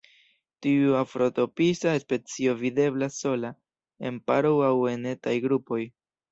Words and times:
Tiu 0.65 0.95
afrotropisa 1.01 1.93
specio 2.05 2.57
videblas 2.63 3.21
sola, 3.27 3.53
en 4.11 4.21
paroj 4.33 4.57
aŭ 4.73 4.75
en 4.97 5.09
etaj 5.15 5.39
grupoj. 5.49 5.83